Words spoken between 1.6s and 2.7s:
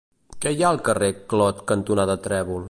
cantonada Trèvol?